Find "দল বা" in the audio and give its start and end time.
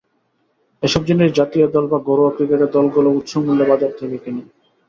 1.67-1.97